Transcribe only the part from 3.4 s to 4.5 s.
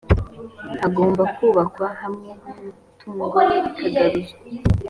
ye ikagaruzwa